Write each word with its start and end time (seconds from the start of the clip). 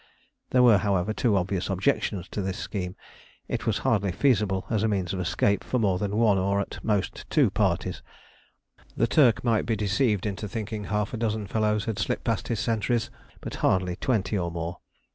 There 0.49 0.63
were, 0.63 0.79
however, 0.79 1.13
two 1.13 1.37
obvious 1.37 1.69
objections 1.69 2.27
to 2.29 2.41
this 2.41 2.57
scheme. 2.57 2.95
It 3.47 3.67
was 3.67 3.77
hardly 3.85 4.11
feasible 4.11 4.65
as 4.67 4.81
a 4.81 4.87
means 4.87 5.13
of 5.13 5.19
escape 5.19 5.63
for 5.63 5.77
more 5.77 5.99
than 5.99 6.17
one 6.17 6.39
or 6.39 6.59
at 6.59 6.83
most 6.83 7.29
two 7.29 7.51
parties: 7.51 8.01
the 8.97 9.05
Turk 9.05 9.43
might 9.43 9.67
be 9.67 9.75
deceived 9.75 10.25
into 10.25 10.47
thinking 10.49 10.85
half 10.85 11.13
a 11.13 11.17
dozen 11.17 11.45
fellows 11.45 11.85
had 11.85 11.99
slipped 11.99 12.23
past 12.23 12.47
his 12.47 12.59
sentries, 12.59 13.11
but 13.41 13.53
hardly 13.61 13.95
twenty 13.95 14.35
or 14.35 14.49
more. 14.49 14.79